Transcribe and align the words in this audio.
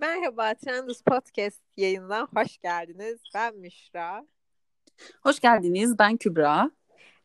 Merhaba 0.00 0.54
Trendus 0.54 1.02
Podcast 1.02 1.60
yayınına 1.76 2.28
hoş 2.34 2.58
geldiniz. 2.58 3.20
Ben 3.34 3.56
Müşra. 3.56 4.26
Hoş 5.22 5.40
geldiniz. 5.40 5.98
Ben 5.98 6.16
Kübra. 6.16 6.70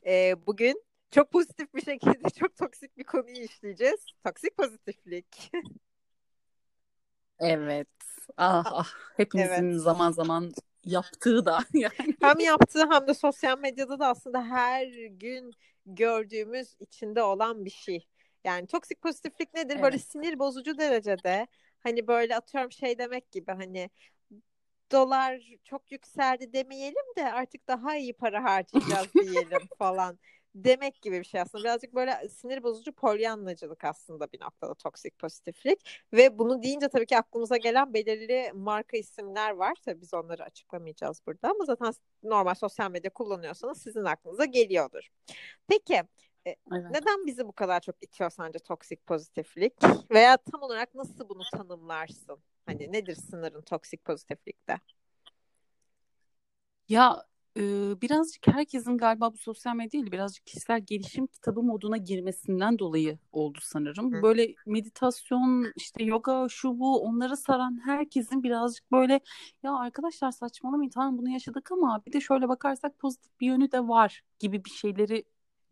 Ee, 0.06 0.36
bugün 0.48 0.84
çok 1.12 1.32
pozitif 1.32 1.74
bir 1.74 1.82
şekilde 1.82 2.30
çok 2.40 2.56
toksik 2.56 2.98
bir 2.98 3.04
konuyu 3.04 3.38
işleyeceğiz. 3.38 4.06
Toksik 4.26 4.58
pozitiflik. 4.58 5.52
evet. 7.40 7.88
Ah, 8.38 8.64
ah. 8.66 8.88
Hepimizin 9.18 9.72
evet. 9.72 9.82
zaman 9.82 10.12
zaman 10.12 10.54
yaptığı 10.84 11.46
da 11.46 11.60
yani. 11.74 12.16
Hem 12.22 12.40
yaptığı 12.40 12.92
hem 12.92 13.08
de 13.08 13.14
sosyal 13.14 13.60
medyada 13.60 14.00
da 14.00 14.08
aslında 14.08 14.44
her 14.44 14.88
gün 15.10 15.52
gördüğümüz 15.86 16.76
içinde 16.80 17.24
olan 17.24 17.66
bir 17.66 17.70
şey. 17.70 18.08
Yani 18.44 18.68
toksik 18.68 19.02
pozitiflik 19.02 19.54
nedir? 19.54 19.74
Evet. 19.74 19.84
Böyle 19.84 20.00
sinir 20.00 20.40
bozucu 20.40 20.78
derecede 20.78 21.48
Hani 21.86 22.08
böyle 22.08 22.36
atıyorum 22.36 22.72
şey 22.72 22.98
demek 22.98 23.32
gibi 23.32 23.52
hani 23.52 23.90
dolar 24.92 25.42
çok 25.64 25.92
yükseldi 25.92 26.54
demeyelim 26.54 27.16
de 27.18 27.32
artık 27.32 27.68
daha 27.68 27.96
iyi 27.98 28.14
para 28.14 28.44
harcayacağız 28.44 29.08
diyelim 29.14 29.68
falan 29.80 30.20
demek 30.56 31.02
gibi 31.02 31.20
bir 31.20 31.24
şey 31.24 31.42
aslında. 31.42 31.64
Birazcık 31.64 31.96
böyle 31.96 32.30
sinir 32.30 32.64
bozucu 32.64 32.92
polyanlacılık 32.92 33.84
aslında 33.84 34.32
bir 34.32 34.42
noktada 34.42 34.74
toksik 34.74 35.20
pozitiflik. 35.20 36.04
Ve 36.14 36.40
bunu 36.40 36.64
deyince 36.64 36.90
tabii 36.90 37.06
ki 37.06 37.18
aklımıza 37.18 37.58
gelen 37.58 37.94
belirli 37.94 38.52
marka 38.54 38.98
isimler 38.98 39.52
var. 39.52 39.78
Tabii 39.86 40.02
biz 40.02 40.14
onları 40.14 40.44
açıklamayacağız 40.44 41.22
burada 41.28 41.50
ama 41.50 41.66
zaten 41.66 41.94
normal 42.24 42.56
sosyal 42.56 42.92
medya 42.92 43.10
kullanıyorsanız 43.10 43.82
sizin 43.82 44.04
aklınıza 44.06 44.46
geliyordur. 44.46 45.10
Peki 45.68 46.04
evet. 46.46 46.92
Neden 46.92 47.26
bizi 47.26 47.48
bu 47.48 47.52
kadar 47.52 47.80
çok 47.80 47.96
itiyor 48.04 48.30
sence 48.30 48.60
toksik 48.60 49.08
pozitiflik? 49.08 49.74
Veya 50.12 50.38
tam 50.38 50.62
olarak 50.62 50.96
nasıl 50.96 51.30
bunu 51.30 51.42
tanımlarsın? 51.52 52.38
Hani 52.66 52.92
nedir 52.92 53.16
sınırın 53.16 53.62
toksik 53.62 54.06
pozitiflikte? 54.06 54.80
Ya 56.90 57.26
e, 57.58 57.62
birazcık 58.02 58.48
herkesin 58.48 58.98
galiba 58.98 59.34
bu 59.34 59.38
sosyal 59.38 59.76
medya 59.76 59.92
değil 59.92 60.12
birazcık 60.12 60.46
kişisel 60.46 60.82
gelişim 60.82 61.28
kitabı 61.28 61.64
moduna 61.64 61.98
girmesinden 61.98 62.80
dolayı 62.80 63.20
oldu 63.32 63.60
sanırım. 63.62 64.14
Hı. 64.14 64.22
Böyle 64.22 64.54
meditasyon 64.66 65.74
işte 65.76 66.04
yoga 66.04 66.48
şu 66.50 66.80
bu 66.80 67.02
onları 67.02 67.38
saran 67.38 67.82
herkesin 67.86 68.44
birazcık 68.44 68.92
böyle 68.92 69.20
ya 69.64 69.76
arkadaşlar 69.76 70.32
saçmalamayın 70.32 70.90
tamam 70.90 71.18
bunu 71.18 71.30
yaşadık 71.30 71.72
ama 71.72 72.02
bir 72.08 72.14
de 72.14 72.22
şöyle 72.22 72.50
bakarsak 72.50 73.00
pozitif 73.00 73.40
bir 73.40 73.48
yönü 73.48 73.72
de 73.72 73.88
var 73.88 74.24
gibi 74.40 74.66
bir 74.66 74.70
şeyleri 74.70 75.24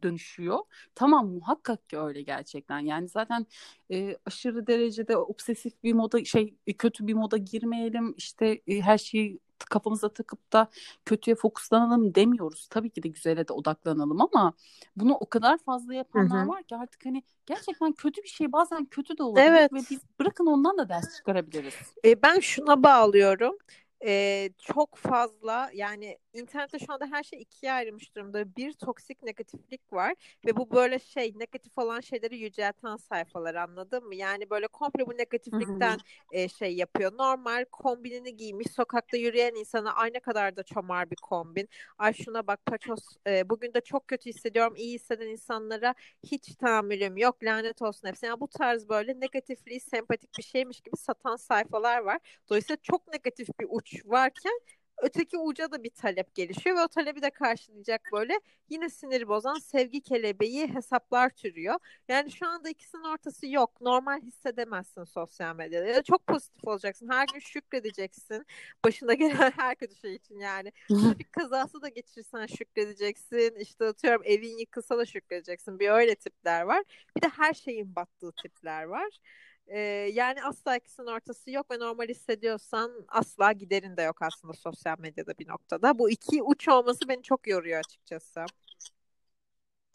dönüşüyor. 0.03 0.59
Tamam 0.95 1.27
muhakkak 1.27 1.89
ki 1.89 1.97
öyle 1.97 2.21
gerçekten. 2.21 2.79
Yani 2.79 3.07
zaten 3.07 3.45
e, 3.91 4.17
aşırı 4.25 4.67
derecede 4.67 5.17
obsesif 5.17 5.83
bir 5.83 5.93
moda 5.93 6.25
şey 6.25 6.55
kötü 6.77 7.07
bir 7.07 7.13
moda 7.13 7.37
girmeyelim. 7.37 8.13
İşte 8.17 8.61
e, 8.67 8.81
her 8.81 8.97
şeyi 8.97 9.39
kafamıza 9.69 10.09
takıp 10.09 10.53
da 10.53 10.69
kötüye 11.05 11.35
fokuslanalım 11.35 12.15
demiyoruz. 12.15 12.67
Tabii 12.69 12.89
ki 12.89 13.03
de 13.03 13.07
güzele 13.07 13.47
de 13.47 13.53
odaklanalım 13.53 14.21
ama 14.21 14.53
bunu 14.95 15.13
o 15.13 15.29
kadar 15.29 15.57
fazla 15.57 15.93
yapanlar 15.93 16.41
Hı-hı. 16.41 16.47
var 16.47 16.63
ki 16.63 16.75
artık 16.75 17.05
hani 17.05 17.23
gerçekten 17.45 17.91
kötü 17.91 18.23
bir 18.23 18.27
şey 18.27 18.51
bazen 18.51 18.85
kötü 18.85 19.17
de 19.17 19.23
olabilir 19.23 19.45
evet. 19.45 19.73
ve 19.73 19.77
biz 19.89 20.01
bırakın 20.19 20.45
ondan 20.45 20.77
da 20.77 20.89
ders 20.89 21.17
çıkarabiliriz. 21.17 21.73
E, 22.05 22.21
ben 22.21 22.39
şuna 22.39 22.83
bağlıyorum 22.83 23.57
e, 24.05 24.49
çok 24.57 24.95
fazla 24.95 25.69
yani 25.73 26.17
internette 26.33 26.79
şu 26.79 26.93
anda 26.93 27.05
her 27.05 27.23
şey 27.23 27.41
ikiye 27.41 27.71
ayrılmış 27.71 28.15
durumda. 28.15 28.55
Bir 28.55 28.73
toksik 28.73 29.23
negatiflik 29.23 29.93
var 29.93 30.13
ve 30.45 30.57
bu 30.57 30.71
böyle 30.71 30.99
şey 30.99 31.33
negatif 31.35 31.77
olan 31.77 31.99
şeyleri 31.99 32.37
yücelten 32.37 32.95
sayfalar 32.95 33.55
anladın 33.55 34.05
mı? 34.05 34.15
Yani 34.15 34.49
böyle 34.49 34.67
komple 34.67 35.07
bu 35.07 35.17
negatiflikten 35.17 35.97
e, 36.31 36.49
şey 36.49 36.75
yapıyor. 36.75 37.11
Normal 37.17 37.65
kombinini 37.71 38.37
giymiş 38.37 38.67
sokakta 38.71 39.17
yürüyen 39.17 39.55
insana 39.55 39.93
aynı 39.93 40.19
kadar 40.19 40.55
da 40.55 40.63
çomar 40.63 41.11
bir 41.11 41.15
kombin. 41.15 41.69
Ay 41.97 42.13
şuna 42.13 42.47
bak 42.47 42.65
paçoz 42.65 43.17
e, 43.27 43.49
bugün 43.49 43.73
de 43.73 43.81
çok 43.81 44.07
kötü 44.07 44.29
hissediyorum. 44.29 44.75
iyi 44.75 44.93
hisseden 44.93 45.27
insanlara 45.27 45.95
hiç 46.23 46.55
tahammülüm 46.55 47.17
yok. 47.17 47.43
Lanet 47.43 47.81
olsun 47.81 48.07
hepsine. 48.07 48.27
Yani 48.29 48.39
bu 48.39 48.47
tarz 48.47 48.89
böyle 48.89 49.19
negatifliği 49.19 49.79
sempatik 49.79 50.37
bir 50.37 50.43
şeymiş 50.43 50.81
gibi 50.81 50.97
satan 50.97 51.35
sayfalar 51.35 51.99
var. 51.99 52.19
Dolayısıyla 52.49 52.77
çok 52.81 53.07
negatif 53.13 53.59
bir 53.59 53.67
uç 53.69 54.01
varken 54.05 54.59
öteki 54.97 55.37
uca 55.37 55.71
da 55.71 55.83
bir 55.83 55.89
talep 55.89 56.35
gelişiyor 56.35 56.75
ve 56.77 56.81
o 56.81 56.87
talebi 56.87 57.21
de 57.21 57.29
karşılayacak 57.29 58.01
böyle 58.13 58.39
yine 58.69 58.89
sinir 58.89 59.27
bozan 59.27 59.59
sevgi 59.59 60.01
kelebeği 60.01 60.67
hesaplar 60.67 61.29
türüyor. 61.29 61.79
Yani 62.07 62.31
şu 62.31 62.47
anda 62.47 62.69
ikisinin 62.69 63.03
ortası 63.03 63.47
yok. 63.47 63.81
Normal 63.81 64.21
hissedemezsin 64.21 65.03
sosyal 65.03 65.55
medyada. 65.55 65.85
Ya 65.85 66.03
çok 66.03 66.27
pozitif 66.27 66.67
olacaksın. 66.67 67.09
Her 67.11 67.27
gün 67.33 67.39
şükredeceksin. 67.39 68.45
Başına 68.85 69.13
gelen 69.13 69.51
her 69.57 69.75
kötü 69.75 69.95
şey 69.95 70.15
için 70.15 70.39
yani. 70.39 70.71
Trafik 70.89 71.33
kazası 71.33 71.81
da 71.81 71.87
geçirsen 71.89 72.45
şükredeceksin. 72.45 73.55
İşte 73.59 73.85
atıyorum 73.85 74.21
evin 74.25 74.57
yıkılsa 74.57 74.97
da 74.97 75.05
şükredeceksin. 75.05 75.79
Bir 75.79 75.89
öyle 75.89 76.15
tipler 76.15 76.61
var. 76.61 76.83
Bir 77.17 77.21
de 77.21 77.27
her 77.27 77.53
şeyin 77.53 77.95
battığı 77.95 78.31
tipler 78.31 78.83
var. 78.83 79.19
Ee, 79.67 79.79
yani 80.13 80.43
asla 80.43 80.77
ikisinin 80.77 81.07
ortası 81.07 81.51
yok 81.51 81.71
ve 81.71 81.79
normal 81.79 82.07
hissediyorsan 82.07 82.91
asla 83.07 83.51
giderin 83.51 83.97
de 83.97 84.01
yok 84.01 84.21
aslında 84.21 84.53
sosyal 84.53 84.99
medyada 84.99 85.33
bir 85.39 85.47
noktada. 85.47 85.99
Bu 85.99 86.09
iki 86.09 86.43
uç 86.43 86.67
olması 86.67 86.99
beni 87.07 87.23
çok 87.23 87.47
yoruyor 87.47 87.79
açıkçası. 87.79 88.45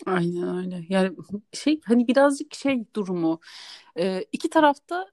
Aynen 0.06 0.56
öyle. 0.56 0.86
Yani 0.88 1.16
şey 1.52 1.80
hani 1.84 2.08
birazcık 2.08 2.54
şey 2.54 2.84
durumu 2.94 3.40
e, 3.98 4.24
iki 4.32 4.50
tarafta 4.50 5.06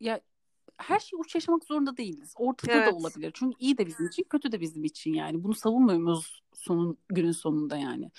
ya 0.00 0.20
her 0.76 1.00
şey 1.00 1.18
uç 1.20 1.34
yaşamak 1.34 1.64
zorunda 1.64 1.96
değiliz. 1.96 2.34
Ortada 2.36 2.72
evet. 2.72 2.92
da 2.92 2.96
olabilir. 2.96 3.30
Çünkü 3.34 3.56
iyi 3.58 3.78
de 3.78 3.86
bizim 3.86 4.06
için, 4.06 4.22
kötü 4.22 4.52
de 4.52 4.60
bizim 4.60 4.84
için 4.84 5.14
yani. 5.14 5.44
Bunu 5.44 5.54
savunmuyoruz 5.54 6.42
sonun 6.54 6.98
günün 7.08 7.32
sonunda 7.32 7.76
yani. 7.76 8.10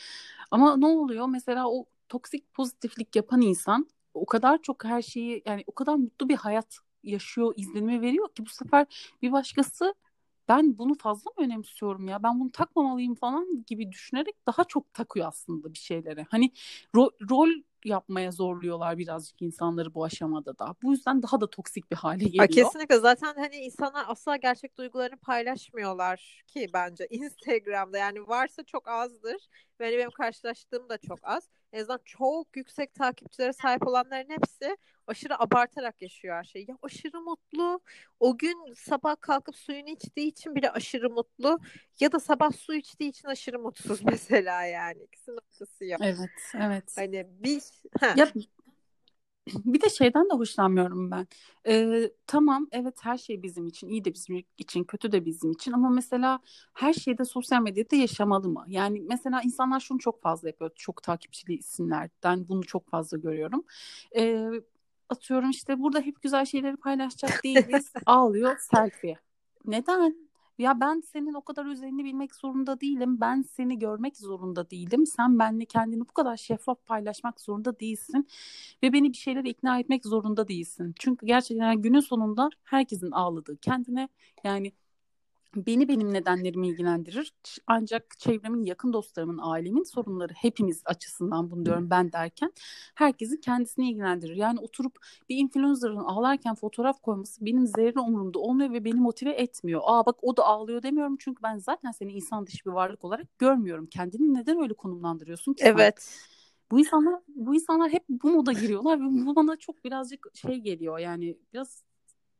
Ama 0.51 0.77
ne 0.77 0.85
oluyor? 0.85 1.27
Mesela 1.27 1.69
o 1.69 1.85
toksik 2.09 2.53
pozitiflik 2.53 3.15
yapan 3.15 3.41
insan 3.41 3.87
o 4.15 4.25
kadar 4.25 4.61
çok 4.61 4.85
her 4.85 5.01
şeyi 5.01 5.43
yani 5.45 5.63
o 5.67 5.71
kadar 5.75 5.95
mutlu 5.95 6.29
bir 6.29 6.35
hayat 6.35 6.77
yaşıyor 7.03 7.53
izlenimi 7.57 8.01
veriyor 8.01 8.29
ki 8.35 8.45
bu 8.45 8.49
sefer 8.49 9.15
bir 9.21 9.31
başkası 9.31 9.95
ben 10.47 10.77
bunu 10.77 10.95
fazla 10.95 11.31
mı 11.37 11.45
önemsiyorum 11.45 12.07
ya 12.07 12.23
ben 12.23 12.39
bunu 12.39 12.51
takmamalıyım 12.51 13.15
falan 13.15 13.65
gibi 13.67 13.91
düşünerek 13.91 14.35
daha 14.47 14.63
çok 14.63 14.93
takıyor 14.93 15.27
aslında 15.27 15.73
bir 15.73 15.77
şeylere. 15.79 16.25
Hani 16.31 16.51
ro- 16.95 17.29
rol 17.31 17.49
yapmaya 17.85 18.31
zorluyorlar 18.31 18.97
birazcık 18.97 19.41
insanları 19.41 19.93
bu 19.93 20.03
aşamada 20.03 20.59
da. 20.59 20.75
Bu 20.83 20.91
yüzden 20.91 21.23
daha 21.23 21.41
da 21.41 21.49
toksik 21.49 21.91
bir 21.91 21.95
hale 21.95 22.23
geliyor. 22.23 22.43
Ha, 22.43 22.47
kesinlikle 22.47 22.99
zaten 22.99 23.33
hani 23.37 23.55
insanlar 23.55 24.05
asla 24.07 24.35
gerçek 24.35 24.77
duygularını 24.77 25.17
paylaşmıyorlar 25.17 26.43
ki 26.47 26.69
bence 26.73 27.07
Instagram'da 27.09 27.97
yani 27.97 28.27
varsa 28.27 28.63
çok 28.63 28.87
azdır. 28.87 29.47
Ve 29.79 29.85
hani 29.85 29.97
benim 29.97 30.11
karşılaştığım 30.11 30.89
da 30.89 30.97
çok 30.97 31.19
az 31.23 31.49
en 31.75 31.81
azından 31.81 32.01
çok 32.05 32.57
yüksek 32.57 32.93
takipçilere 32.93 33.53
sahip 33.53 33.87
olanların 33.87 34.29
hepsi 34.29 34.77
aşırı 35.07 35.39
abartarak 35.39 36.01
yaşıyor 36.01 36.35
her 36.35 36.43
şeyi. 36.43 36.65
Ya 36.69 36.77
aşırı 36.81 37.21
mutlu. 37.21 37.81
O 38.19 38.37
gün 38.37 38.73
sabah 38.73 39.15
kalkıp 39.21 39.55
suyunu 39.55 39.89
içtiği 39.89 40.27
için 40.27 40.55
bile 40.55 40.71
aşırı 40.71 41.09
mutlu. 41.09 41.59
Ya 41.99 42.11
da 42.11 42.19
sabah 42.19 42.51
su 42.51 42.73
içtiği 42.73 43.09
için 43.09 43.27
aşırı 43.27 43.59
mutsuz 43.59 44.01
mesela 44.05 44.65
yani. 44.65 45.03
İkisinin 45.03 45.37
ortası 45.37 45.85
yok. 45.85 45.99
Evet, 46.03 46.53
evet. 46.55 46.93
Hani 46.95 47.27
bir... 47.29 47.61
Ha. 47.99 48.13
Ya 48.17 48.27
bir 49.65 49.81
de 49.81 49.89
şeyden 49.89 50.29
de 50.29 50.33
hoşlanmıyorum 50.33 51.11
ben. 51.11 51.27
Ee, 51.67 52.11
tamam 52.27 52.67
evet 52.71 52.95
her 53.01 53.17
şey 53.17 53.43
bizim 53.43 53.67
için 53.67 53.87
iyi 53.87 54.05
de 54.05 54.13
bizim 54.13 54.43
için 54.57 54.83
kötü 54.83 55.11
de 55.11 55.25
bizim 55.25 55.51
için 55.51 55.71
ama 55.71 55.89
mesela 55.89 56.39
her 56.73 56.93
şeyde 56.93 57.25
sosyal 57.25 57.61
medyada 57.61 57.95
yaşamalı 57.95 58.49
mı? 58.49 58.65
Yani 58.67 59.01
mesela 59.09 59.41
insanlar 59.41 59.79
şunu 59.79 59.99
çok 59.99 60.21
fazla 60.21 60.47
yapıyor. 60.47 60.71
Çok 60.75 61.03
takipçili 61.03 61.53
isimlerden 61.53 62.47
bunu 62.47 62.63
çok 62.63 62.89
fazla 62.89 63.17
görüyorum. 63.17 63.65
Ee, 64.15 64.49
atıyorum 65.09 65.49
işte 65.49 65.79
burada 65.79 66.01
hep 66.01 66.21
güzel 66.21 66.45
şeyleri 66.45 66.77
paylaşacak 66.77 67.31
değiliz. 67.43 67.93
Ağlıyor 68.05 68.57
selfie. 68.57 69.17
Neden? 69.65 70.24
Ya 70.57 70.79
ben 70.79 70.99
senin 71.01 71.33
o 71.33 71.41
kadar 71.41 71.65
özelini 71.71 72.05
bilmek 72.05 72.35
zorunda 72.35 72.81
değilim. 72.81 73.21
Ben 73.21 73.41
seni 73.41 73.79
görmek 73.79 74.17
zorunda 74.17 74.69
değilim. 74.69 75.05
Sen 75.05 75.39
benimle 75.39 75.65
kendini 75.65 76.01
bu 76.01 76.13
kadar 76.13 76.37
şeffaf 76.37 76.85
paylaşmak 76.85 77.41
zorunda 77.41 77.79
değilsin. 77.79 78.27
Ve 78.83 78.93
beni 78.93 79.09
bir 79.11 79.17
şeylere 79.17 79.49
ikna 79.49 79.79
etmek 79.79 80.05
zorunda 80.05 80.47
değilsin. 80.47 80.93
Çünkü 80.99 81.25
gerçekten 81.25 81.81
günün 81.81 81.99
sonunda 81.99 82.49
herkesin 82.63 83.11
ağladığı 83.11 83.57
kendine 83.57 84.09
yani 84.43 84.71
beni 85.55 85.87
benim 85.87 86.13
nedenlerimi 86.13 86.67
ilgilendirir. 86.67 87.33
Ancak 87.67 88.19
çevremin, 88.19 88.63
yakın 88.63 88.93
dostlarımın, 88.93 89.39
ailemin 89.41 89.83
sorunları 89.83 90.33
hepimiz 90.33 90.81
açısından 90.85 91.51
bunu 91.51 91.65
diyorum 91.65 91.89
ben 91.89 92.11
derken 92.11 92.51
herkesin 92.95 93.37
kendisini 93.37 93.89
ilgilendirir. 93.89 94.35
Yani 94.35 94.59
oturup 94.59 94.97
bir 95.29 95.37
influencer'ın 95.37 95.97
ağlarken 95.97 96.55
fotoğraf 96.55 97.01
koyması 97.01 97.45
benim 97.45 97.67
zerre 97.67 97.99
umurumda 97.99 98.39
olmuyor 98.39 98.73
ve 98.73 98.85
beni 98.85 98.99
motive 98.99 99.31
etmiyor. 99.31 99.81
Aa 99.83 100.05
bak 100.05 100.15
o 100.21 100.37
da 100.37 100.43
ağlıyor 100.43 100.83
demiyorum 100.83 101.17
çünkü 101.19 101.43
ben 101.43 101.57
zaten 101.57 101.91
seni 101.91 102.11
insan 102.11 102.47
dışı 102.47 102.65
bir 102.65 102.71
varlık 102.71 103.05
olarak 103.05 103.39
görmüyorum. 103.39 103.85
Kendini 103.85 104.33
neden 104.33 104.61
öyle 104.61 104.73
konumlandırıyorsun 104.73 105.53
ki? 105.53 105.63
Evet. 105.65 106.01
Sen? 106.01 106.35
Bu 106.71 106.79
insanlar 106.79 107.19
bu 107.27 107.55
insanlar 107.55 107.91
hep 107.91 108.03
bu 108.09 108.31
moda 108.31 108.51
giriyorlar 108.51 108.99
ve 108.99 109.03
bu 109.27 109.35
bana 109.35 109.55
çok 109.55 109.83
birazcık 109.83 110.27
şey 110.33 110.57
geliyor 110.57 110.99
yani 110.99 111.37
biraz 111.53 111.83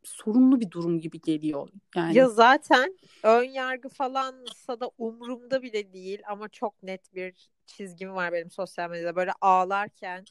sorunlu 0.06 0.62
bir 0.62 0.72
durum 0.72 1.00
gibi 1.00 1.22
geliyor. 1.22 1.70
Yani 1.96 2.14
Ya 2.18 2.30
zaten 2.30 3.00
ön 3.24 3.44
yargı 3.44 3.90
falansa 3.90 4.80
da 4.80 4.92
umurumda 4.98 5.62
bile 5.62 5.94
değil 5.94 6.22
ama 6.28 6.50
çok 6.50 6.84
net 6.84 7.16
bir 7.16 7.50
çizgim 7.66 8.16
var 8.16 8.34
benim 8.34 8.52
sosyal 8.52 8.90
medyada. 8.90 9.16
Böyle 9.16 9.32
ağlarken 9.42 10.26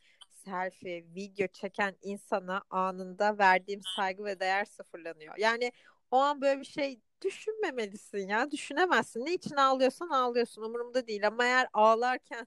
selfie, 0.44 1.04
video 1.14 1.46
çeken 1.46 1.96
insana 2.02 2.62
anında 2.70 3.38
verdiğim 3.38 3.80
saygı 3.96 4.24
ve 4.24 4.40
değer 4.40 4.64
sıfırlanıyor. 4.64 5.34
Yani 5.38 5.72
o 6.10 6.16
an 6.16 6.40
böyle 6.40 6.60
bir 6.60 6.66
şey 6.66 7.00
düşünmemelisin 7.24 8.28
ya. 8.28 8.50
Düşünemezsin. 8.50 9.24
Ne 9.26 9.34
için 9.34 9.56
ağlıyorsan 9.56 10.08
ağlıyorsun. 10.08 10.62
Umurumda 10.62 11.06
değil 11.06 11.26
ama 11.26 11.44
eğer 11.44 11.68
ağlarken 11.72 12.46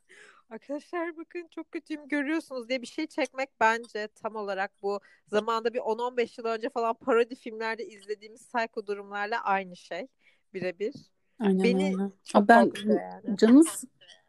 arkadaşlar 0.49 1.17
bakın 1.17 1.47
çok 1.55 1.71
kötüyüm 1.71 2.07
görüyorsunuz 2.07 2.69
diye 2.69 2.81
bir 2.81 2.87
şey 2.87 3.07
çekmek 3.07 3.49
bence 3.59 4.07
tam 4.15 4.35
olarak 4.35 4.71
bu 4.81 4.99
zamanda 5.27 5.73
bir 5.73 5.79
10-15 5.79 6.37
yıl 6.37 6.45
önce 6.45 6.69
falan 6.69 6.93
parodi 6.93 7.35
filmlerde 7.35 7.85
izlediğimiz 7.87 8.47
psycho 8.47 8.87
durumlarla 8.87 9.43
aynı 9.43 9.75
şey. 9.75 10.07
Birebir. 10.53 10.93
aynen 11.39 11.63
Beni 11.63 11.85
öyle. 11.85 12.11
çok 12.23 12.47
ben 12.47 12.71
yani. 12.85 13.37
canımız 13.37 13.83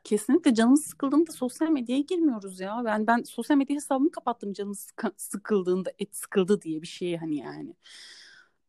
kesinlikle 0.04 0.54
canımız 0.54 0.86
sıkıldığında 0.86 1.32
sosyal 1.32 1.68
medyaya 1.68 2.00
girmiyoruz 2.00 2.60
ya. 2.60 2.82
Ben 2.84 3.06
ben 3.06 3.22
sosyal 3.22 3.56
medya 3.56 3.76
hesabımı 3.76 4.10
kapattım 4.10 4.52
canım 4.52 4.74
sıkı- 4.74 5.12
sıkıldığında 5.16 5.92
et 5.98 6.16
sıkıldı 6.16 6.62
diye 6.62 6.82
bir 6.82 6.86
şey 6.86 7.16
hani 7.16 7.36
yani. 7.36 7.74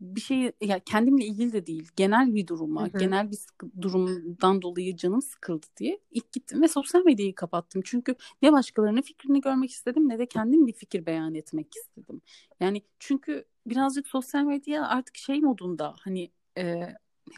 Bir 0.02 0.22
şey 0.22 0.52
ya 0.62 0.80
kendimle 0.80 1.26
ilgili 1.26 1.54
de 1.54 1.66
değil. 1.66 1.90
Genel 1.96 2.36
bir 2.36 2.48
duruma, 2.48 2.82
Hı 2.82 2.86
hı. 2.86 2.98
genel 2.98 3.32
bir 3.32 3.36
sıkı- 3.36 3.82
durumdan 3.82 4.62
dolayı 4.62 4.96
canım 4.96 5.22
sıkıldı 5.22 5.66
diye 5.78 6.00
ilk 6.12 6.32
gittim 6.32 6.62
ve 6.62 6.68
sosyal 6.68 7.06
medyayı 7.06 7.36
kapattım. 7.36 7.82
Çünkü 7.86 8.16
ne 8.42 8.52
başkalarının 8.52 9.02
fikrini 9.02 9.42
görmek 9.42 9.72
istedim 9.72 10.10
ne 10.10 10.20
de 10.20 10.26
kendim 10.26 10.68
bir 10.68 10.74
fikir 10.74 11.06
beyan 11.06 11.36
etmek 11.36 11.76
istedim. 11.76 12.22
Yani 12.60 12.82
çünkü 13.00 13.46
birazcık 13.66 14.08
sosyal 14.08 14.44
medya 14.44 14.88
artık 14.88 15.18
şey 15.18 15.42
modunda 15.42 15.96
hani 16.00 16.32
e, 16.58 16.90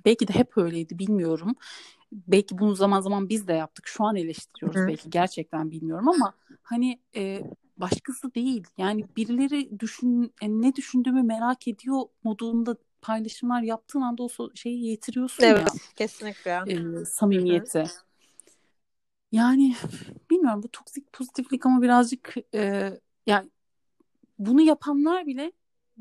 belki 0.06 0.28
de 0.28 0.34
hep 0.34 0.58
öyleydi 0.58 1.00
bilmiyorum. 1.00 1.56
Belki 2.12 2.58
bunu 2.58 2.76
zaman 2.76 3.02
zaman 3.02 3.30
biz 3.30 3.48
de 3.48 3.54
yaptık. 3.54 3.88
Şu 3.88 4.04
an 4.04 4.16
eleştiriyoruz 4.16 4.80
Hı 4.80 4.84
hı. 4.84 4.88
belki 4.88 5.10
gerçekten 5.10 5.72
bilmiyorum 5.72 6.08
ama 6.10 6.34
hani 6.64 7.00
e, 7.16 7.42
başkası 7.82 8.36
değil. 8.36 8.64
Yani 8.78 9.06
birileri 9.16 9.80
düşün 9.80 10.34
e, 10.42 10.50
ne 10.50 10.76
düşündüğümü 10.76 11.24
merak 11.24 11.68
ediyor 11.68 12.02
modunda 12.24 12.76
paylaşımlar 13.02 13.62
yaptığın 13.62 14.02
anda 14.02 14.24
o 14.24 14.30
şeyi 14.56 14.86
yitiriyorsun 14.86 15.44
ya 15.44 15.56
Evet, 15.56 15.94
kesinlikle. 15.96 16.64
e, 16.68 17.06
samimiyeti. 17.06 17.84
Yani 19.32 19.76
bilmiyorum 20.30 20.64
bu 20.64 20.68
toksik 20.68 21.14
pozitiflik 21.14 21.66
ama 21.66 21.82
birazcık 21.82 22.36
e, 22.54 22.92
yani 23.28 23.50
bunu 24.40 24.62
yapanlar 24.62 25.26
bile 25.26 25.52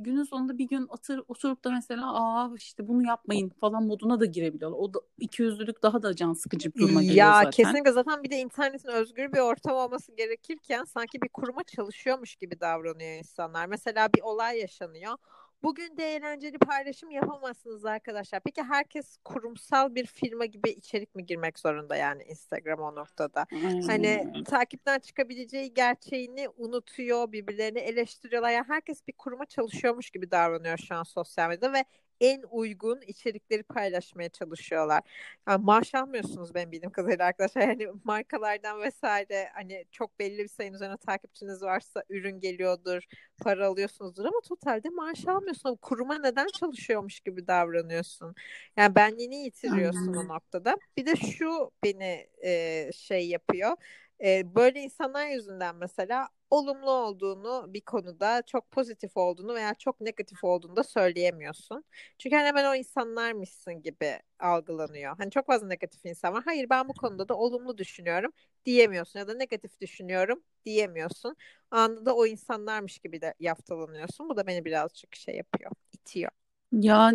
günün 0.05 0.23
sonunda 0.25 0.59
bir 0.59 0.69
gün 0.69 0.87
otur, 0.89 1.19
oturup 1.29 1.65
da 1.65 1.71
mesela 1.71 2.15
aa 2.15 2.51
işte 2.57 2.89
bunu 2.89 3.07
yapmayın 3.09 3.49
falan 3.61 3.85
moduna 3.87 4.21
da 4.21 4.25
girebiliyorlar. 4.25 4.79
O 4.79 4.95
da 4.95 4.99
ikiyüzlülük 5.19 5.83
daha 5.83 6.03
da 6.03 6.17
can 6.17 6.33
sıkıcı 6.33 6.73
bir 6.75 6.81
duruma 6.81 7.03
geliyor 7.03 7.17
Ya 7.17 7.33
zaten. 7.33 7.51
kesinlikle 7.51 7.93
zaten 7.93 8.23
bir 8.23 8.31
de 8.31 8.37
internetin 8.39 8.89
özgür 8.89 9.33
bir 9.33 9.39
ortam 9.39 9.77
olması 9.77 10.13
gerekirken 10.13 10.85
sanki 10.85 11.23
bir 11.23 11.29
kuruma 11.29 11.63
çalışıyormuş 11.65 12.37
gibi 12.37 12.61
davranıyor 12.61 13.19
insanlar. 13.19 13.67
Mesela 13.67 14.09
bir 14.15 14.23
olay 14.23 14.59
yaşanıyor. 14.59 15.17
Bugün 15.63 15.97
de 15.97 16.15
eğlenceli 16.17 16.59
paylaşım 16.59 17.11
yapamazsınız 17.11 17.85
arkadaşlar. 17.85 18.41
Peki 18.41 18.63
herkes 18.63 19.17
kurumsal 19.25 19.95
bir 19.95 20.07
firma 20.07 20.45
gibi 20.45 20.71
içerik 20.71 21.15
mi 21.15 21.27
girmek 21.27 21.59
zorunda 21.59 21.97
yani 21.97 22.23
Instagram 22.23 22.81
o 22.81 22.95
noktada? 22.95 23.47
Aynen 23.53 23.83
Hani 23.87 24.33
takipten 24.45 24.99
çıkabileceği 24.99 25.75
gerçeğini 25.75 26.49
unutuyor, 26.49 27.33
birbirlerini 27.33 27.79
eleştiriyorlar. 27.79 28.51
Yani 28.51 28.65
herkes 28.69 29.07
bir 29.09 29.13
kuruma 29.13 29.47
çalışıyormuş 29.47 30.11
gibi 30.11 30.31
davranıyor 30.31 30.79
şu 30.79 30.95
an 30.95 31.03
sosyal 31.03 31.49
medyada 31.49 31.73
ve 31.73 31.85
en 32.21 32.43
uygun 32.51 33.01
içerikleri 33.07 33.63
paylaşmaya 33.63 34.29
çalışıyorlar. 34.29 35.03
Yani 35.49 35.65
maaş 35.65 35.95
almıyorsunuz 35.95 36.55
benim 36.55 36.73
bildiğim 36.73 36.93
kadarıyla 36.93 37.25
arkadaşlar. 37.25 37.63
Yani 37.63 37.89
markalardan 38.05 38.83
vesaire 38.83 39.49
hani 39.55 39.85
çok 39.91 40.19
belli 40.19 40.39
bir 40.39 40.49
sayının 40.49 40.75
üzerine 40.77 40.97
takipçiniz 40.97 41.63
varsa 41.63 42.05
ürün 42.09 42.41
geliyordur, 42.41 43.03
para 43.39 43.67
alıyorsunuzdur 43.67 44.25
ama 44.25 44.41
totalde 44.49 44.89
maaş 44.89 45.29
almıyorsun. 45.29 45.77
Kuruma 45.77 46.19
neden 46.19 46.47
çalışıyormuş 46.61 47.21
gibi 47.21 47.47
davranıyorsun? 47.47 48.35
Yani 48.77 48.95
benliğini 48.95 49.37
yitiriyorsun 49.37 50.15
o 50.15 50.29
noktada. 50.29 50.77
Bir 50.97 51.07
de 51.07 51.17
şu 51.17 51.71
beni 51.85 52.29
e, 52.45 52.91
şey 52.93 53.29
yapıyor. 53.29 53.77
E, 54.25 54.55
böyle 54.55 54.81
insanlar 54.81 55.27
yüzünden 55.29 55.77
mesela 55.77 56.29
olumlu 56.51 56.91
olduğunu 56.91 57.67
bir 57.75 57.81
konuda 57.81 58.43
çok 58.43 58.71
pozitif 58.71 59.17
olduğunu 59.17 59.55
veya 59.55 59.75
çok 59.75 60.01
negatif 60.01 60.45
olduğunu 60.45 60.77
da 60.77 60.83
söyleyemiyorsun. 60.85 61.85
Çünkü 62.19 62.37
hani 62.37 62.47
hemen 62.47 62.65
o 62.65 62.75
insanlarmışsın 62.75 63.83
gibi 63.83 64.19
algılanıyor. 64.39 65.17
Hani 65.19 65.31
çok 65.31 65.47
fazla 65.47 65.67
negatif 65.67 66.07
insan 66.07 66.35
var. 66.35 66.43
Hayır 66.45 66.71
ben 66.71 66.89
bu 66.89 66.93
konuda 66.95 67.29
da 67.29 67.35
olumlu 67.37 67.79
düşünüyorum 67.79 68.33
diyemiyorsun 68.65 69.19
ya 69.19 69.29
da 69.29 69.35
negatif 69.35 69.81
düşünüyorum 69.81 70.43
diyemiyorsun. 70.67 71.37
Anında 71.71 72.07
da 72.07 72.15
o 72.17 72.27
insanlarmış 72.27 72.99
gibi 72.99 73.21
de 73.21 73.35
yaftalanıyorsun. 73.41 74.29
Bu 74.29 74.37
da 74.37 74.47
beni 74.47 74.65
birazcık 74.65 75.17
şey 75.17 75.37
yapıyor, 75.37 75.71
itiyor. 75.93 76.31
Ya 76.73 77.13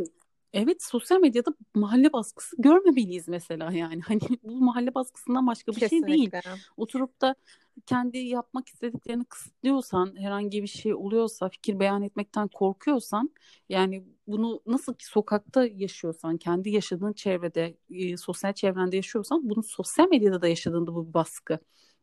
evet 0.55 0.83
sosyal 0.83 1.19
medyada 1.19 1.53
mahalle 1.75 2.13
baskısı 2.13 2.55
görmemeliyiz 2.59 3.27
mesela 3.27 3.71
yani. 3.71 4.01
Hani 4.07 4.19
bu 4.43 4.55
mahalle 4.61 4.95
baskısından 4.95 5.47
başka 5.47 5.71
bir 5.71 5.79
şey 5.79 5.89
değil. 5.89 6.31
Kesinlikle. 6.31 6.41
Oturup 6.77 7.21
da 7.21 7.35
kendi 7.85 8.17
yapmak 8.17 8.69
istediklerini 8.69 9.25
kısıtlıyorsan, 9.25 10.15
herhangi 10.19 10.63
bir 10.63 10.67
şey 10.67 10.93
oluyorsa, 10.93 11.49
fikir 11.49 11.79
beyan 11.79 12.01
etmekten 12.01 12.47
korkuyorsan, 12.47 13.29
yani 13.69 14.05
bunu 14.27 14.61
nasıl 14.65 14.93
ki 14.93 15.05
sokakta 15.05 15.65
yaşıyorsan, 15.65 16.37
kendi 16.37 16.69
yaşadığın 16.69 17.13
çevrede, 17.13 17.77
e, 17.89 18.17
sosyal 18.17 18.53
çevrende 18.53 18.95
yaşıyorsan, 18.95 19.49
bunu 19.49 19.63
sosyal 19.63 20.09
medyada 20.09 20.41
da 20.41 20.47
yaşadığında 20.47 20.95
bu 20.95 21.07
bir 21.07 21.13
baskı. 21.13 21.59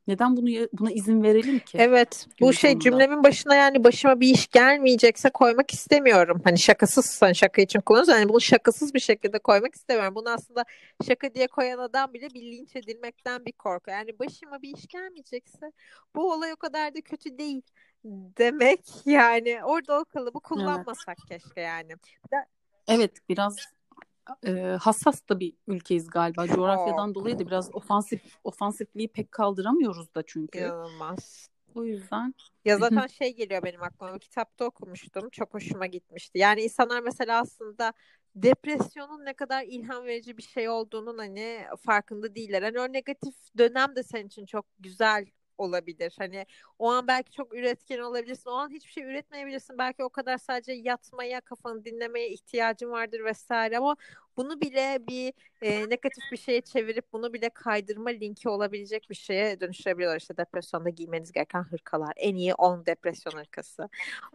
Neden 0.07 0.37
bunu 0.37 0.69
buna 0.73 0.91
izin 0.91 1.23
verelim 1.23 1.59
ki 1.59 1.79
Evet, 1.79 2.27
bu 2.41 2.45
günün 2.47 2.51
şey 2.51 2.71
sonunda? 2.71 2.85
cümlemin 2.85 3.25
başına 3.25 3.55
yani 3.55 3.85
başıma 3.85 4.21
bir 4.21 4.29
iş 4.35 4.49
gelmeyecekse 4.49 5.31
koymak 5.31 5.71
istemiyorum. 5.71 6.41
Hani 6.45 6.59
şakasız, 6.59 7.23
hani 7.23 7.35
şaka 7.35 7.63
için 7.63 7.81
kullanıyoruz. 7.81 8.21
Yani 8.21 8.29
bunu 8.29 8.41
şakasız 8.41 8.95
bir 8.95 9.01
şekilde 9.01 9.39
koymak 9.39 9.75
istemiyorum. 9.75 10.15
Bunu 10.15 10.31
aslında 10.31 10.65
şaka 11.09 11.35
diye 11.35 11.47
koyan 11.47 11.79
adam 11.79 12.13
bile 12.15 12.31
bir 12.31 12.43
linç 12.43 12.77
edilmekten 12.77 13.47
bir 13.47 13.53
korku. 13.53 13.91
Yani 13.91 14.19
başıma 14.19 14.63
bir 14.63 14.77
iş 14.77 14.87
gelmeyecekse 14.87 15.73
bu 16.17 16.33
olay 16.33 16.53
o 16.53 16.57
kadar 16.57 16.95
da 16.95 17.01
kötü 17.01 17.39
değil 17.39 17.63
demek. 18.39 18.81
Yani 19.07 19.65
orada 19.65 20.01
o 20.01 20.05
kalıbı 20.05 20.39
Evet. 20.39 20.43
kullanmasak 20.43 21.19
keşke 21.29 21.61
yani. 21.61 21.93
Evet, 22.89 23.13
biraz 23.29 23.57
e, 24.47 24.51
hassas 24.81 25.29
da 25.29 25.41
bir 25.41 25.55
ülkeyiz 25.67 26.11
galiba. 26.11 26.47
Coğrafyadan 26.47 27.09
çok 27.09 27.15
dolayı 27.15 27.39
da 27.39 27.47
biraz 27.47 27.75
ofansif 27.75 28.21
ofansifliği 28.45 29.09
pek 29.09 29.33
kaldıramıyoruz 29.33 30.15
da 30.15 30.23
çünkü. 30.27 30.59
inanılmaz. 30.59 31.49
O 31.75 31.85
yüzden 31.85 32.35
Ya 32.65 32.79
zaten 32.79 33.07
şey 33.07 33.37
geliyor 33.37 33.63
benim 33.63 33.83
aklıma. 33.83 34.19
Kitapta 34.19 34.65
okumuştum. 34.65 35.31
Çok 35.31 35.55
hoşuma 35.55 35.87
gitmişti. 35.87 36.39
Yani 36.39 36.63
insanlar 36.63 37.01
mesela 37.01 37.41
aslında 37.41 37.93
depresyonun 38.35 39.25
ne 39.25 39.35
kadar 39.35 39.65
ilham 39.65 40.05
verici 40.05 40.37
bir 40.37 40.43
şey 40.43 40.69
olduğunun 40.69 41.19
hani 41.19 41.65
farkında 41.87 42.35
değiller. 42.35 42.63
Hani 42.63 42.81
o 42.81 42.93
negatif 42.93 43.35
dönem 43.59 43.97
de 43.97 44.03
senin 44.03 44.27
için 44.27 44.47
çok 44.47 44.67
güzel 44.79 45.27
olabilir. 45.63 46.15
Hani 46.19 46.47
o 46.79 46.91
an 46.91 47.07
belki 47.07 47.33
çok 47.33 47.55
üretken 47.55 47.99
olabilirsin. 47.99 48.51
O 48.51 48.53
an 48.53 48.71
hiçbir 48.71 48.91
şey 48.93 49.05
üretmeyebilirsin. 49.05 49.79
Belki 49.79 50.05
o 50.05 50.09
kadar 50.09 50.39
sadece 50.39 50.73
yatmaya, 50.73 51.41
kafanı 51.41 51.85
dinlemeye 51.85 52.29
ihtiyacın 52.29 52.91
vardır 52.91 53.25
vesaire 53.25 53.79
ama 53.79 53.97
bunu 54.37 54.61
bile 54.61 54.99
bir 55.09 55.33
e, 55.63 55.89
negatif 55.89 56.25
bir 56.33 56.37
şeye 56.37 56.61
çevirip 56.61 57.13
bunu 57.13 57.33
bile 57.33 57.49
kaydırma 57.49 58.11
linki 58.11 58.49
olabilecek 58.49 59.11
bir 59.11 59.15
şeye 59.15 59.61
dönüştürebiliyorlar. 59.61 60.21
İşte 60.21 60.37
depresyonda 60.37 60.89
giymeniz 60.89 61.33
gereken 61.33 61.63
hırkalar. 61.63 62.13
En 62.17 62.35
iyi 62.35 62.55
10 62.55 62.87
depresyon 62.87 63.33
hırkası 63.33 63.89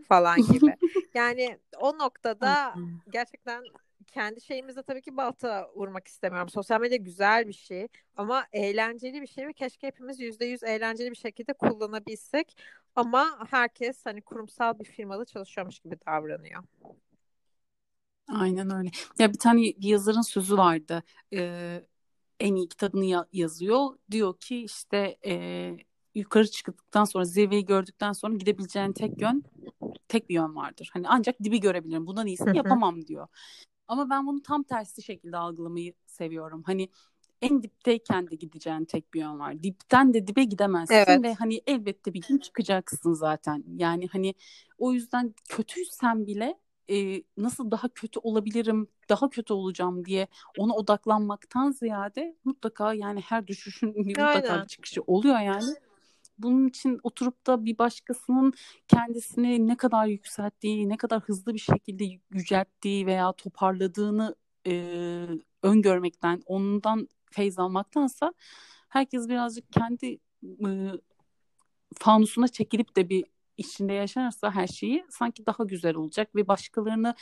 falan 0.08 0.38
gibi. 0.38 0.76
Yani 1.14 1.60
o 1.78 1.98
noktada 1.98 2.74
gerçekten 3.10 3.64
kendi 4.08 4.42
şeyimizde 4.42 4.84
tabii 4.84 5.02
ki 5.02 5.18
balta 5.18 5.70
vurmak 5.76 6.08
istemiyorum. 6.08 6.50
Sosyal 6.50 6.82
medya 6.82 6.98
güzel 6.98 7.48
bir 7.48 7.54
şey 7.54 7.88
ama 8.16 8.46
eğlenceli 8.54 9.22
bir 9.22 9.28
şey 9.28 9.48
ve 9.48 9.54
keşke 9.54 9.88
hepimiz 9.88 10.20
%100 10.20 10.64
eğlenceli 10.64 11.12
bir 11.12 11.16
şekilde 11.16 11.54
kullanabilsek. 11.54 12.58
Ama 12.96 13.40
herkes 13.50 14.06
hani 14.06 14.22
kurumsal 14.22 14.80
bir 14.80 14.86
firmada 14.86 15.26
çalışıyormuş 15.26 15.80
gibi 15.80 15.98
davranıyor. 16.08 16.64
Aynen 18.30 18.76
öyle. 18.76 18.90
Ya 19.20 19.34
bir 19.34 19.40
tane 19.40 19.74
yazarın 19.80 20.22
sözü 20.22 20.58
vardı. 20.58 21.04
Ee, 21.34 21.86
en 22.40 22.56
iyi 22.56 22.70
kitabını 22.70 23.06
ya- 23.06 23.28
yazıyor. 23.34 23.98
Diyor 24.12 24.40
ki 24.40 24.64
işte 24.64 25.18
e, 25.26 25.72
yukarı 26.16 26.48
çıktıktan 26.48 27.06
sonra 27.06 27.26
zirveyi 27.26 27.66
gördükten 27.66 28.14
sonra 28.14 28.36
gidebileceğin 28.36 28.94
tek 28.94 29.22
yön 29.22 29.44
tek 30.08 30.30
bir 30.30 30.34
yön 30.36 30.56
vardır. 30.56 30.90
Hani 30.94 31.08
ancak 31.10 31.44
dibi 31.44 31.60
görebilirim. 31.60 32.08
Bundan 32.08 32.28
iyisini 32.28 32.58
yapamam 32.58 33.08
diyor. 33.08 33.28
Ama 33.88 34.10
ben 34.10 34.28
bunu 34.28 34.42
tam 34.42 34.64
tersi 34.64 35.04
şekilde 35.04 35.38
algılamayı 35.38 35.94
seviyorum. 36.06 36.64
Hani 36.66 36.90
en 37.42 37.64
dipteyken 37.64 38.30
de 38.32 38.36
gideceğin 38.36 38.86
tek 38.86 39.14
bir 39.14 39.20
yön 39.20 39.40
var. 39.40 39.64
Dipten 39.64 40.14
de 40.14 40.28
dibe 40.28 40.44
gidemezsin 40.44 40.96
Evet. 40.96 41.24
ve 41.24 41.34
hani 41.34 41.62
elbette 41.68 42.14
bir 42.14 42.22
gün 42.30 42.38
çıkacaksın 42.38 43.14
zaten. 43.14 43.64
Yani 43.78 44.08
hani 44.08 44.34
o 44.78 44.94
yüzden 44.94 45.34
kötüysen 45.50 46.28
bile 46.28 46.60
e, 46.90 47.24
nasıl 47.38 47.72
daha 47.72 47.90
kötü 47.90 48.20
olabilirim, 48.20 48.88
daha 49.10 49.30
kötü 49.30 49.54
olacağım 49.54 50.06
diye 50.06 50.28
ona 50.58 50.76
odaklanmaktan 50.76 51.72
ziyade 51.72 52.36
mutlaka 52.44 52.94
yani 52.94 53.22
her 53.22 53.48
düşüşün 53.48 53.96
bir 53.96 54.20
mutlaka 54.20 54.62
bir 54.64 54.68
çıkışı 54.68 55.02
oluyor 55.02 55.40
yani. 55.40 55.76
Bunun 56.38 56.68
için 56.68 57.00
oturup 57.04 57.48
da 57.48 57.66
bir 57.66 57.78
başkasının 57.78 58.54
kendisini 58.88 59.68
ne 59.68 59.78
kadar 59.78 60.08
yükselttiği, 60.08 60.90
ne 60.90 60.98
kadar 60.98 61.22
hızlı 61.22 61.54
bir 61.54 61.60
şekilde 61.60 62.06
yücelttiği 62.32 63.06
veya 63.06 63.32
toparladığını 63.32 64.36
e, 64.68 65.28
öngörmekten, 65.64 66.42
ondan 66.46 67.10
feyz 67.32 67.60
almaktansa 67.60 68.34
herkes 68.90 69.30
birazcık 69.30 69.72
kendi 69.72 70.20
e, 70.44 70.70
fanusuna 71.96 72.48
çekilip 72.48 72.96
de 72.96 73.10
bir 73.10 73.26
içinde 73.58 73.94
yaşarsa 73.94 74.52
her 74.52 74.68
şeyi 74.68 75.06
sanki 75.10 75.46
daha 75.46 75.64
güzel 75.64 75.96
olacak 75.96 76.36
ve 76.36 76.48
başkalarını 76.48 77.16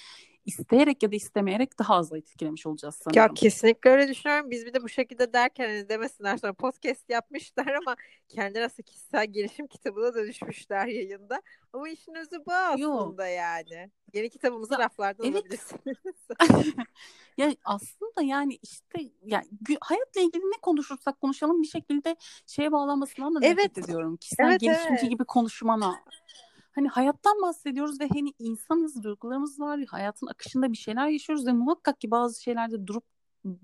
isteyerek 0.45 1.03
ya 1.03 1.11
da 1.11 1.15
istemeyerek 1.15 1.79
daha 1.79 1.95
az 1.95 2.13
etkilemiş 2.13 2.65
olacağız 2.65 2.95
sanırım. 2.95 3.21
Ya 3.21 3.33
kesinlikle 3.33 3.89
öyle 3.89 4.07
düşünüyorum. 4.07 4.51
Biz 4.51 4.65
bir 4.65 4.73
de 4.73 4.83
bu 4.83 4.89
şekilde 4.89 5.33
derken 5.33 5.69
hani 5.69 5.89
demesinler 5.89 6.37
sonra 6.37 6.53
podcast 6.53 7.09
yapmışlar 7.09 7.67
ama 7.67 7.95
kendileri 8.29 8.65
aslında 8.65 8.81
kişisel 8.81 9.25
gelişim 9.25 9.67
kitabına 9.67 10.15
dönüşmüşler 10.15 10.87
yayında. 10.87 11.41
Ama 11.73 11.89
işin 11.89 12.15
özü 12.15 12.45
bu 12.45 12.53
aslında 12.53 13.27
Yo. 13.27 13.33
yani. 13.35 13.91
Yeni 14.13 14.29
kitabımızı 14.29 14.73
ya, 14.73 14.79
raflardan 14.79 15.25
evet. 15.25 15.35
alabilirsiniz. 15.35 15.97
ya 17.37 17.55
aslında 17.65 18.21
yani 18.21 18.59
işte 18.63 18.99
yani 19.25 19.45
hayatla 19.81 20.21
ilgili 20.21 20.43
ne 20.43 20.57
konuşursak 20.61 21.21
konuşalım 21.21 21.61
bir 21.61 21.67
şekilde 21.67 22.15
şeye 22.47 22.71
bağlanmasından 22.71 23.35
da 23.35 23.39
evet. 23.43 23.57
nefret 23.57 23.77
ediyorum. 23.77 24.17
Kişisel 24.17 24.45
evet, 24.45 24.59
gelişimci 24.59 25.01
evet. 25.01 25.09
gibi 25.09 25.25
konuşmana. 25.25 25.95
Hani 26.75 26.87
hayattan 26.87 27.41
bahsediyoruz 27.41 27.99
ve 27.99 28.07
hani 28.07 28.33
insanız, 28.39 29.03
duygularımız 29.03 29.59
var, 29.59 29.79
hayatın 29.85 30.27
akışında 30.27 30.71
bir 30.71 30.77
şeyler 30.77 31.07
yaşıyoruz 31.07 31.47
ve 31.47 31.51
muhakkak 31.51 32.01
ki 32.01 32.11
bazı 32.11 32.41
şeylerde 32.43 32.87
durup 32.87 33.03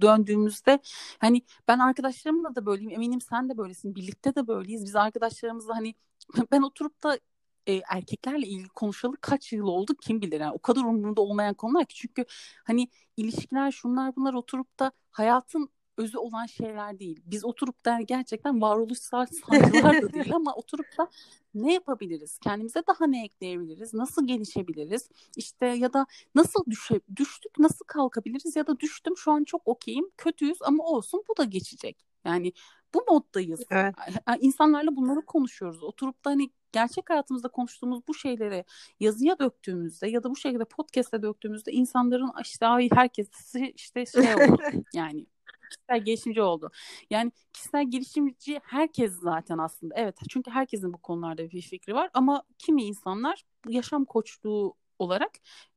döndüğümüzde 0.02 0.80
hani 1.20 1.42
ben 1.68 1.80
arkadaşlarımla 1.80 2.56
da 2.56 2.66
böyleyim 2.66 2.92
eminim 2.92 3.22
sen 3.22 3.50
de 3.50 3.58
böylesin 3.58 3.96
birlikte 3.96 4.36
de 4.36 4.48
böyleyiz. 4.48 4.86
Biz 4.86 4.96
arkadaşlarımızla 4.96 5.76
hani 5.76 5.96
ben 6.52 6.62
oturup 6.62 7.04
da 7.04 7.20
e, 7.68 7.82
erkeklerle 7.90 8.48
ilgili 8.48 8.70
konuşalı 8.70 9.18
kaç 9.22 9.54
yıl 9.54 9.68
oldu 9.68 9.96
kim 10.02 10.22
bilir? 10.22 10.40
Yani 10.40 10.54
o 10.54 10.60
kadar 10.60 10.82
umurunda 10.82 11.22
olmayan 11.22 11.54
konular 11.54 11.86
ki 11.86 11.96
çünkü 11.96 12.26
hani 12.64 12.88
ilişkiler 13.18 13.72
şunlar 13.72 14.16
bunlar 14.16 14.34
oturup 14.34 14.80
da 14.80 14.92
hayatın 15.12 15.70
özü 16.02 16.18
olan 16.18 16.46
şeyler 16.46 17.00
değil. 17.00 17.20
Biz 17.26 17.46
oturup 17.46 17.86
da 17.86 18.02
gerçekten 18.02 18.62
varoluşsal 18.62 19.26
sancılar 19.26 20.02
da 20.02 20.14
değil 20.14 20.36
ama 20.36 20.54
oturup 20.54 20.98
da 20.98 21.08
ne 21.54 21.74
yapabiliriz? 21.74 22.38
Kendimize 22.38 22.84
daha 22.88 23.08
ne 23.08 23.26
ekleyebiliriz? 23.26 23.94
Nasıl 23.94 24.28
gelişebiliriz? 24.28 25.10
İşte 25.38 25.66
ya 25.66 25.94
da 25.94 26.06
nasıl 26.36 26.66
düşe, 26.70 27.02
düştük, 27.16 27.60
nasıl 27.60 27.86
kalkabiliriz? 27.86 28.56
Ya 28.56 28.68
da 28.68 28.80
düştüm 28.80 29.18
şu 29.18 29.32
an 29.32 29.44
çok 29.44 29.62
okeyim, 29.68 30.06
kötüyüz 30.18 30.58
ama 30.62 30.84
olsun 30.84 31.24
bu 31.30 31.38
da 31.38 31.44
geçecek. 31.44 32.06
Yani 32.26 32.54
bu 32.94 33.04
moddayız. 33.10 33.64
Evet. 33.72 33.96
İnsanlarla 34.40 34.96
bunları 34.96 35.26
konuşuyoruz. 35.26 35.84
Oturup 35.84 36.26
da 36.26 36.30
hani 36.30 36.50
gerçek 36.72 37.10
hayatımızda 37.10 37.48
konuştuğumuz 37.48 38.08
bu 38.08 38.14
şeyleri 38.14 38.66
yazıya 39.00 39.40
döktüğümüzde 39.40 40.08
ya 40.08 40.24
da 40.24 40.30
bu 40.30 40.36
şekilde 40.36 40.66
podcast'e 40.66 41.22
döktüğümüzde 41.22 41.72
insanların 41.72 42.32
işte 42.42 42.66
ay 42.66 42.90
herkes 42.94 43.30
işte 43.76 44.06
şey 44.06 44.36
oldu. 44.36 44.62
yani 44.94 45.26
kişisel 45.72 46.06
gelişimci 46.06 46.42
oldu. 46.42 46.72
Yani 47.10 47.32
kişisel 47.54 47.92
gelişimci 47.92 48.60
herkes 48.64 49.14
zaten 49.14 49.58
aslında. 49.58 49.96
Evet 49.98 50.18
çünkü 50.30 50.52
herkesin 50.52 50.94
bu 50.94 50.98
konularda 50.98 51.50
bir 51.50 51.62
fikri 51.62 51.94
var 51.94 52.10
ama 52.14 52.44
kimi 52.58 52.84
insanlar 52.84 53.44
yaşam 53.68 54.06
koçluğu 54.06 54.76
olarak 55.02 55.32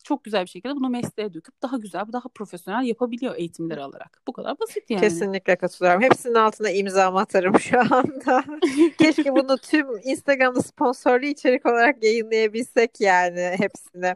çok 0.05 0.25
güzel 0.25 0.43
bir 0.45 0.51
şekilde 0.51 0.77
bunu 0.77 0.89
mesleğe 0.89 1.35
döküp 1.35 1.63
daha 1.63 1.77
güzel, 1.77 2.05
daha 2.13 2.29
profesyonel 2.29 2.85
yapabiliyor 2.85 3.35
eğitimleri 3.37 3.83
alarak. 3.83 4.23
Bu 4.27 4.33
kadar 4.33 4.61
basit 4.61 4.91
yani. 4.91 5.01
Kesinlikle 5.01 5.57
katılıyorum. 5.57 6.03
Hepsinin 6.03 6.35
altına 6.35 6.71
imza 6.71 7.15
atarım 7.15 7.61
şu 7.61 7.79
anda. 7.81 8.45
Keşke 8.99 9.33
bunu 9.33 9.59
tüm 9.59 9.87
Instagram'da 10.03 10.63
sponsorlu 10.63 11.27
içerik 11.27 11.67
olarak 11.67 12.05
yayınlayabilsek 12.05 13.01
yani 13.01 13.55
hepsini. 13.59 14.15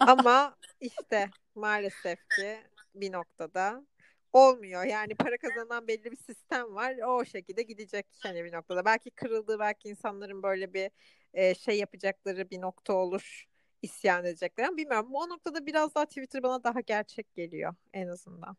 Ama 0.00 0.56
işte 0.80 1.30
maalesef 1.54 2.18
ki 2.28 2.56
bir 2.94 3.12
noktada 3.12 3.82
olmuyor. 4.36 4.84
Yani 4.84 5.14
para 5.14 5.36
kazanan 5.36 5.88
belli 5.88 6.04
bir 6.12 6.16
sistem 6.16 6.74
var. 6.74 6.96
O, 7.06 7.24
şekilde 7.24 7.62
gidecek 7.62 8.06
hani 8.22 8.44
bir 8.44 8.52
noktada. 8.52 8.84
Belki 8.84 9.10
kırıldı, 9.10 9.58
belki 9.58 9.88
insanların 9.88 10.42
böyle 10.42 10.74
bir 10.74 10.90
e, 11.34 11.54
şey 11.54 11.78
yapacakları 11.78 12.50
bir 12.50 12.60
nokta 12.60 12.92
olur. 12.92 13.44
isyan 13.82 14.24
edecekler. 14.24 14.64
Ama 14.64 14.76
bilmiyorum. 14.76 15.08
O 15.12 15.28
noktada 15.28 15.66
biraz 15.66 15.94
daha 15.94 16.06
Twitter 16.06 16.42
bana 16.42 16.64
daha 16.64 16.80
gerçek 16.80 17.34
geliyor 17.34 17.74
en 17.92 18.08
azından. 18.08 18.56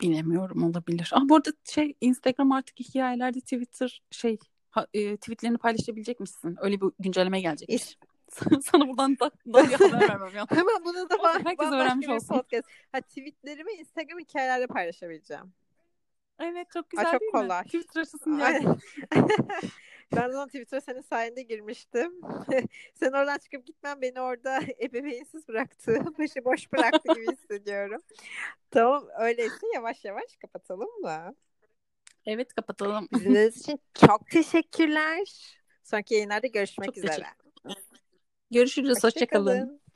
Bilemiyorum 0.00 0.62
olabilir. 0.62 1.10
Ah 1.12 1.22
bu 1.28 1.36
arada 1.36 1.50
şey 1.64 1.94
Instagram 2.00 2.52
artık 2.52 2.80
hikayelerde 2.80 3.40
Twitter 3.40 4.02
şey 4.10 4.38
ha, 4.70 4.86
e, 4.94 5.16
tweetlerini 5.16 5.58
paylaşabilecek 5.58 6.20
misin? 6.20 6.56
Öyle 6.60 6.80
bir 6.80 6.86
güncelleme 6.98 7.40
gelecek. 7.40 7.98
Sana 8.62 8.88
buradan 8.88 9.18
da, 9.18 9.30
da 9.30 9.68
bir 9.68 9.72
haber 9.72 10.00
vermem 10.08 10.36
ya. 10.36 10.46
Hemen 10.50 10.84
bunu 10.84 11.10
da 11.10 11.18
var. 11.18 11.42
Herkes 11.44 11.72
öğrenmiş 11.72 12.08
olsun. 12.08 12.34
Podcast. 12.34 12.68
Ha, 12.92 13.00
tweetlerimi 13.00 13.72
Instagram 13.72 14.18
hikayelerde 14.18 14.66
paylaşabileceğim. 14.66 15.52
Evet 16.40 16.70
çok 16.72 16.90
güzel 16.90 17.08
Aa, 17.08 17.12
çok 17.12 17.20
değil 17.20 17.32
kolay. 17.32 17.60
mi? 17.60 17.64
Twitter 17.64 18.00
açısın 18.00 18.38
yani. 18.38 18.66
ben 20.16 20.30
zaman 20.30 20.48
Twitter'a 20.48 20.80
senin 20.80 21.00
sayende 21.00 21.42
girmiştim. 21.42 22.20
Sen 22.94 23.12
oradan 23.12 23.38
çıkıp 23.38 23.66
gitmen 23.66 24.02
beni 24.02 24.20
orada 24.20 24.60
ebeveynsiz 24.80 25.48
bıraktı. 25.48 26.04
Başı 26.18 26.44
boş 26.44 26.72
bıraktı 26.72 27.14
gibi 27.14 27.32
hissediyorum. 27.32 28.00
tamam 28.70 29.04
öyleyse 29.20 29.66
yavaş 29.74 30.04
yavaş 30.04 30.36
kapatalım 30.36 31.00
mı? 31.00 31.34
Evet 32.26 32.54
kapatalım. 32.54 33.08
İzlediğiniz 33.16 33.56
için 33.56 33.80
çok 33.94 34.30
teşekkürler. 34.30 35.54
Sonraki 35.84 36.14
yayınlarda 36.14 36.46
görüşmek 36.46 36.86
çok 36.86 36.98
üzere. 36.98 37.26
Görüşürüz. 38.50 39.04
Hoşçakalın. 39.04 39.60
Hoşça 39.60 39.87